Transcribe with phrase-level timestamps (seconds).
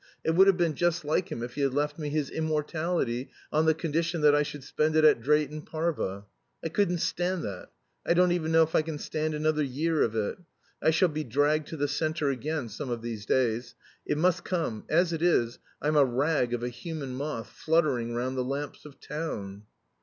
[0.23, 3.67] It would have been just like him if he had left me his immortality, on
[3.67, 6.25] the condition that I should spend it at Drayton Parva.
[6.65, 7.69] I couldn't stand that.
[8.03, 10.39] I don't even know if I can stand another year of it.
[10.81, 13.75] I shall be dragged to the center again some of these days.
[14.03, 14.85] It must come.
[14.89, 18.99] As it is, I'm a rag of a human moth fluttering round the lamps of
[18.99, 19.65] town."